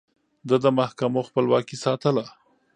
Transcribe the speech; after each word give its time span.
ده 0.47 0.55
د 0.63 0.65
محکمو 0.79 1.21
خپلواکي 1.27 1.77
ساتله. 1.83 2.25